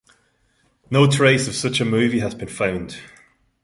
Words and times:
No 0.89 1.05
trace 1.05 1.47
of 1.47 1.53
such 1.53 1.79
a 1.79 1.85
movie 1.85 2.21
has 2.21 2.33
been 2.33 2.47
found. 2.47 2.97